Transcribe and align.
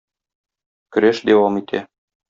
Көрәш 0.97 1.23
дәвам 1.31 1.63
итә. 1.65 1.87